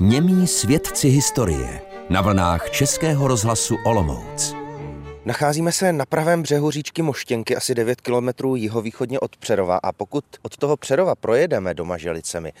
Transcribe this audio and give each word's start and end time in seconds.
Němí 0.00 0.46
svědci 0.46 1.08
historie 1.08 1.80
na 2.10 2.20
vlnách 2.20 2.70
Českého 2.70 3.28
rozhlasu 3.28 3.76
Olomouc. 3.84 4.57
Nacházíme 5.28 5.72
se 5.72 5.92
na 5.92 6.06
pravém 6.06 6.42
břehu 6.42 6.70
říčky 6.70 7.02
Moštěnky, 7.02 7.56
asi 7.56 7.74
9 7.74 8.00
kilometrů 8.00 8.56
jihovýchodně 8.56 9.20
od 9.20 9.36
Přerova 9.36 9.76
a 9.82 9.92
pokud 9.92 10.24
od 10.42 10.56
toho 10.56 10.76
Přerova 10.76 11.14
projedeme 11.14 11.74
doma 11.74 11.98
Želicemi, 11.98 12.52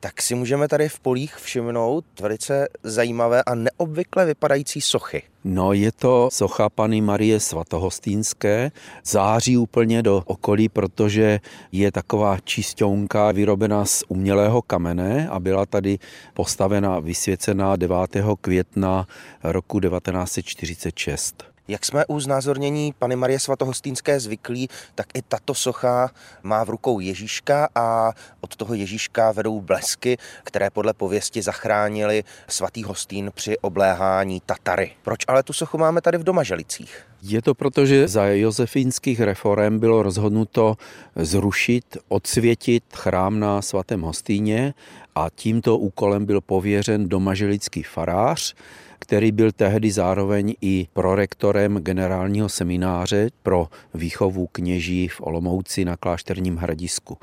tak 0.00 0.22
si 0.22 0.34
můžeme 0.34 0.68
tady 0.68 0.88
v 0.88 1.00
polích 1.00 1.36
všimnout 1.36 2.04
velice 2.20 2.68
zajímavé 2.82 3.42
a 3.42 3.54
neobvykle 3.54 4.26
vypadající 4.26 4.80
sochy. 4.80 5.22
No, 5.44 5.72
je 5.72 5.92
to 5.92 6.28
socha 6.32 6.68
Pany 6.68 7.00
Marie 7.00 7.40
Svatohostýnské. 7.40 8.70
Září 9.04 9.56
úplně 9.56 10.02
do 10.02 10.22
okolí, 10.26 10.68
protože 10.68 11.40
je 11.72 11.92
taková 11.92 12.38
čistonka 12.44 13.32
vyrobená 13.32 13.84
z 13.84 14.04
umělého 14.08 14.62
kamene 14.62 15.28
a 15.28 15.40
byla 15.40 15.66
tady 15.66 15.98
postavena, 16.34 17.00
vysvěcená 17.00 17.76
9. 17.76 17.96
května 18.40 19.06
roku 19.44 19.80
1946. 19.80 21.51
Jak 21.68 21.84
jsme 21.84 22.06
u 22.06 22.20
znázornění 22.20 22.94
Pany 22.98 23.16
Marie 23.16 23.40
Svatohostýnské 23.40 24.20
zvyklí, 24.20 24.68
tak 24.94 25.06
i 25.14 25.22
tato 25.22 25.54
socha 25.54 26.10
má 26.42 26.64
v 26.64 26.70
rukou 26.70 27.00
Ježíška 27.00 27.68
a 27.74 28.12
od 28.40 28.56
toho 28.56 28.74
Ježíška 28.74 29.32
vedou 29.32 29.60
blesky, 29.60 30.18
které 30.44 30.70
podle 30.70 30.92
pověsti 30.92 31.42
zachránili 31.42 32.24
svatý 32.48 32.84
Hostín 32.84 33.30
při 33.34 33.58
obléhání 33.58 34.40
Tatary. 34.46 34.92
Proč 35.02 35.24
ale 35.28 35.42
tu 35.42 35.52
sochu 35.52 35.78
máme 35.78 36.00
tady 36.00 36.18
v 36.18 36.24
Domaželicích? 36.24 37.11
Je 37.22 37.42
to 37.42 37.54
proto, 37.54 37.86
že 37.86 38.08
za 38.08 38.26
josefínských 38.26 39.20
reform 39.20 39.78
bylo 39.78 40.02
rozhodnuto 40.02 40.76
zrušit, 41.16 41.96
odsvětit 42.08 42.84
chrám 42.94 43.40
na 43.40 43.62
svatém 43.62 44.00
Hostýně 44.00 44.74
a 45.14 45.30
tímto 45.34 45.78
úkolem 45.78 46.26
byl 46.26 46.40
pověřen 46.40 47.08
domaželický 47.08 47.82
farář, 47.82 48.54
který 48.98 49.32
byl 49.32 49.52
tehdy 49.52 49.90
zároveň 49.90 50.54
i 50.60 50.86
prorektorem 50.92 51.76
generálního 51.76 52.48
semináře 52.48 53.30
pro 53.42 53.68
výchovu 53.94 54.46
kněží 54.52 55.08
v 55.08 55.20
Olomouci 55.20 55.84
na 55.84 55.96
klášterním 55.96 56.56
hradisku. 56.56 57.18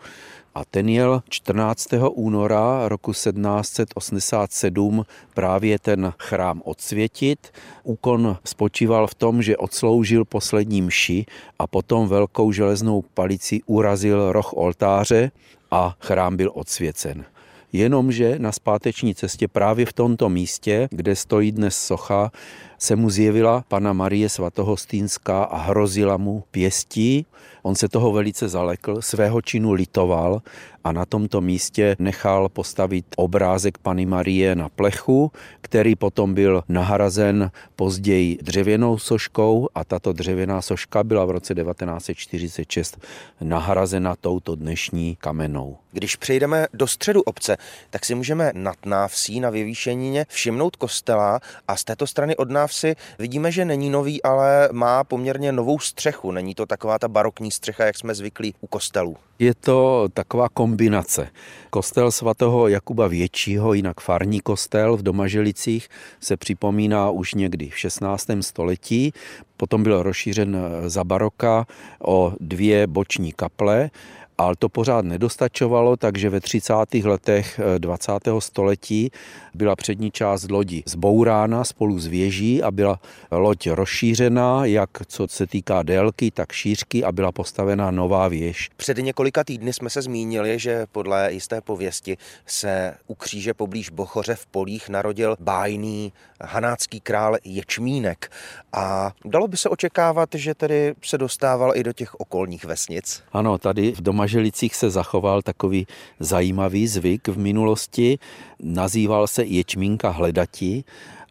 A 0.60 0.66
ten 0.72 0.90
jel 0.90 1.24
14. 1.30 1.88
února 2.12 2.88
roku 2.88 3.12
1787 3.12 5.06
právě 5.34 5.80
ten 5.80 6.14
chrám 6.20 6.62
odsvětit. 6.66 7.48
Úkon 7.84 8.38
spočíval 8.44 9.08
v 9.08 9.16
tom, 9.16 9.42
že 9.42 9.58
odsloužil 9.58 10.26
poslední 10.26 10.82
mši 10.82 11.26
a 11.60 11.68
potom 11.68 12.08
velkou 12.08 12.52
železnou 12.52 13.02
palici 13.14 13.62
urazil 13.66 14.32
roh 14.32 14.58
oltáře 14.58 15.32
a 15.72 15.96
chrám 16.00 16.38
byl 16.38 16.52
odsvěcen 16.54 17.26
jenomže 17.74 18.36
na 18.40 18.52
zpáteční 18.52 19.16
cestě 19.16 19.48
právě 19.48 19.86
v 19.86 19.94
tomto 19.94 20.30
místě, 20.30 20.88
kde 20.92 21.16
stojí 21.16 21.52
dnes 21.52 21.78
socha, 21.86 22.32
se 22.80 22.96
mu 22.96 23.10
zjevila 23.10 23.64
pana 23.68 23.94
Marie 23.94 24.30
Svatohostýnská 24.30 25.44
a 25.44 25.58
hrozila 25.58 26.18
mu 26.18 26.44
pěstí. 26.52 27.26
On 27.64 27.76
se 27.76 27.90
toho 27.90 28.12
velice 28.12 28.50
zalekl, 28.50 29.02
svého 29.02 29.42
činu 29.42 29.72
litoval 29.72 30.42
a 30.84 30.92
na 30.92 31.06
tomto 31.06 31.42
místě 31.42 31.96
nechal 32.00 32.50
postavit 32.50 33.06
obrázek 33.16 33.78
Pany 33.78 34.06
Marie 34.06 34.56
na 34.56 34.70
plechu, 34.70 35.32
který 35.62 35.96
potom 35.96 36.34
byl 36.34 36.64
nahrazen 36.70 37.52
později 37.76 38.38
dřevěnou 38.42 38.98
soškou 38.98 39.70
a 39.76 39.84
tato 39.84 40.14
dřevěná 40.14 40.62
soška 40.62 41.04
byla 41.04 41.26
v 41.26 41.32
roce 41.32 41.56
1946 41.56 42.98
nahrazena 43.42 44.16
touto 44.16 44.56
dnešní 44.56 45.16
kamenou. 45.16 45.78
Když 45.92 46.16
přejdeme 46.16 46.68
do 46.74 46.88
středu 46.88 47.22
obce, 47.22 47.58
tak 47.90 48.06
si 48.06 48.16
můžeme 48.16 48.52
nad 48.56 48.86
návsí 48.86 49.40
na 49.40 49.50
vyvýšenině 49.50 50.26
všimnout 50.30 50.76
kostela 50.76 51.40
a 51.68 51.76
z 51.76 51.84
této 51.84 52.08
strany 52.08 52.36
od 52.36 52.50
návsi 52.70 52.96
vidíme, 53.20 53.52
že 53.52 53.66
není 53.66 53.90
nový, 53.90 54.24
ale 54.24 54.70
má 54.72 55.04
poměrně 55.04 55.52
novou 55.52 55.80
střechu. 55.80 56.32
Není 56.32 56.56
to 56.56 56.66
taková 56.66 57.00
ta 57.00 57.08
barokní 57.08 57.52
střecha, 57.52 57.86
jak 57.86 57.98
jsme 57.98 58.16
zvyklí 58.16 58.54
u 58.62 58.68
kostelů. 58.68 59.18
Je 59.40 59.56
to 59.56 60.08
taková 60.14 60.50
kombinace. 60.50 61.30
Kostel 61.70 62.12
svatého 62.12 62.68
Jakuba 62.68 63.08
Většího, 63.08 63.74
jinak 63.74 64.02
farní 64.02 64.40
kostel 64.42 64.98
v 64.98 65.02
Domaželicích, 65.02 65.90
se 66.20 66.38
připomíná 66.38 67.10
už 67.10 67.34
někdy 67.34 67.70
v 67.70 67.80
16. 67.80 68.28
století. 68.42 69.14
Potom 69.58 69.84
byl 69.84 70.04
rozšířen 70.04 70.58
za 70.88 71.04
baroka 71.04 71.66
o 72.04 72.34
dvě 72.40 72.88
boční 72.88 73.34
kaple 73.34 73.90
ale 74.40 74.56
to 74.60 74.70
pořád 74.70 75.06
nedostačovalo, 75.06 75.98
takže 75.98 76.30
ve 76.30 76.40
30. 76.40 76.74
letech 77.04 77.60
20. 77.78 78.12
Eh, 78.28 78.42
století 78.42 79.12
byla 79.54 79.76
přední 79.76 80.12
část 80.12 80.52
lodi 80.52 80.84
zbourána 80.86 81.64
spolu 81.64 82.00
s 82.00 82.08
věží 82.08 82.64
a 82.64 82.72
byla 82.72 83.00
loď 83.32 83.68
rozšířena, 83.68 84.66
jak 84.66 84.90
co 85.06 85.28
se 85.28 85.48
týká 85.48 85.84
délky, 85.84 86.32
tak 86.32 86.52
šířky 86.52 87.04
a 87.04 87.12
byla 87.12 87.32
postavena 87.32 87.92
nová 87.92 88.28
věž. 88.28 88.70
Před 88.78 88.98
několika 88.98 89.44
týdny 89.44 89.74
jsme 89.74 89.90
se 89.90 90.02
zmínili, 90.02 90.60
že 90.60 90.86
podle 90.92 91.34
jisté 91.34 91.62
pověsti 91.62 92.18
se 92.46 92.94
u 93.08 93.16
kříže 93.16 93.54
poblíž 93.54 93.90
Bochoře 93.90 94.36
v 94.36 94.46
Polích 94.46 94.90
narodil 94.90 95.36
bájný 95.40 96.14
hanácký 96.42 97.00
král 97.00 97.38
Ječmínek 97.44 98.32
a 98.74 99.12
dalo 99.26 99.48
by 99.48 99.58
se 99.58 99.70
očekávat, 99.70 100.30
že 100.36 100.56
tedy 100.56 100.94
se 101.04 101.18
dostával 101.18 101.72
i 101.76 101.84
do 101.84 101.94
těch 101.94 102.16
okolních 102.16 102.66
vesnic. 102.66 103.24
Ano, 103.32 103.58
tady 103.58 103.92
v 103.92 104.02
doma 104.02 104.29
Maželicích 104.30 104.76
se 104.76 104.90
zachoval 104.90 105.42
takový 105.42 105.88
zajímavý 106.20 106.88
zvyk 106.88 107.28
v 107.28 107.38
minulosti. 107.38 108.20
Nazýval 108.62 109.28
se 109.28 109.44
ječmínka 109.44 110.10
hledati 110.10 110.84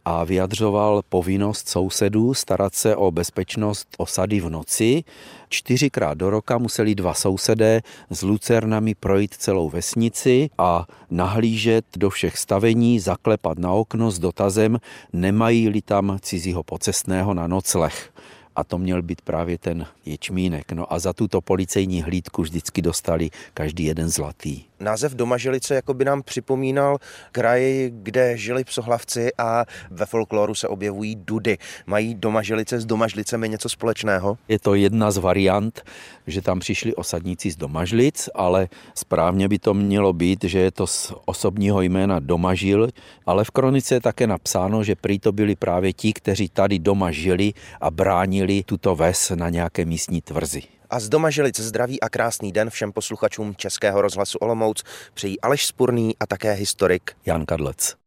a 0.04 0.24
vyjadřoval 0.24 1.02
povinnost 1.08 1.68
sousedů 1.68 2.34
starat 2.34 2.74
se 2.74 2.96
o 2.96 3.10
bezpečnost 3.10 3.88
osady 3.98 4.40
v 4.40 4.50
noci. 4.50 5.04
Čtyřikrát 5.48 6.18
do 6.18 6.30
roka 6.30 6.58
museli 6.58 6.94
dva 6.94 7.14
sousedé 7.14 7.82
s 8.10 8.22
lucernami 8.22 8.94
projít 8.94 9.34
celou 9.34 9.70
vesnici 9.70 10.50
a 10.58 10.86
nahlížet 11.10 11.84
do 11.96 12.10
všech 12.10 12.38
stavení, 12.38 13.00
zaklepat 13.00 13.58
na 13.58 13.72
okno 13.72 14.10
s 14.10 14.18
dotazem, 14.18 14.78
nemají-li 15.12 15.82
tam 15.82 16.18
cizího 16.22 16.62
pocestného 16.62 17.34
na 17.34 17.46
nocleh 17.46 18.10
a 18.58 18.64
to 18.64 18.78
měl 18.78 19.02
být 19.02 19.20
právě 19.20 19.58
ten 19.58 19.86
ječmínek. 20.04 20.72
No 20.72 20.92
a 20.92 20.98
za 20.98 21.12
tuto 21.12 21.40
policejní 21.40 22.02
hlídku 22.02 22.42
vždycky 22.42 22.82
dostali 22.82 23.30
každý 23.54 23.84
jeden 23.84 24.08
zlatý. 24.08 24.67
Název 24.80 25.14
Domaželice 25.14 25.74
jako 25.74 25.94
by 25.94 26.04
nám 26.04 26.22
připomínal 26.22 26.98
kraj, 27.32 27.90
kde 27.92 28.36
žili 28.36 28.64
psohlavci 28.64 29.30
a 29.38 29.64
ve 29.90 30.06
folkloru 30.06 30.54
se 30.54 30.68
objevují 30.68 31.16
dudy. 31.16 31.58
Mají 31.86 32.14
Domaželice 32.14 32.80
s 32.80 32.86
Domažlicemi 32.86 33.48
něco 33.48 33.68
společného? 33.68 34.38
Je 34.48 34.58
to 34.58 34.74
jedna 34.74 35.10
z 35.10 35.16
variant, 35.16 35.82
že 36.26 36.42
tam 36.42 36.60
přišli 36.60 36.94
osadníci 36.94 37.50
z 37.50 37.56
Domažlic, 37.56 38.28
ale 38.34 38.68
správně 38.94 39.48
by 39.48 39.58
to 39.58 39.74
mělo 39.74 40.12
být, 40.12 40.44
že 40.44 40.58
je 40.58 40.70
to 40.70 40.86
z 40.86 41.12
osobního 41.24 41.82
jména 41.82 42.20
Domažil, 42.20 42.88
ale 43.26 43.44
v 43.44 43.50
kronice 43.50 43.94
je 43.94 44.00
také 44.00 44.26
napsáno, 44.26 44.84
že 44.84 44.96
prý 44.96 45.18
to 45.18 45.32
byli 45.32 45.56
právě 45.56 45.92
ti, 45.92 46.12
kteří 46.12 46.48
tady 46.48 46.78
doma 46.78 47.10
žili 47.10 47.52
a 47.80 47.90
bránili 47.90 48.62
tuto 48.62 48.96
ves 48.96 49.32
na 49.34 49.48
nějaké 49.48 49.84
místní 49.84 50.22
tvrzi. 50.22 50.77
A 50.90 51.00
z 51.00 51.08
doma 51.08 51.30
Žilic 51.30 51.60
zdraví 51.60 52.00
a 52.00 52.08
krásný 52.08 52.52
den 52.52 52.70
všem 52.70 52.92
posluchačům 52.92 53.54
Českého 53.56 54.02
rozhlasu 54.02 54.38
Olomouc 54.38 54.84
přejí 55.14 55.40
Aleš 55.40 55.66
Spurný 55.66 56.16
a 56.20 56.26
také 56.26 56.52
historik 56.52 57.16
Jan 57.26 57.46
Kadlec. 57.46 57.98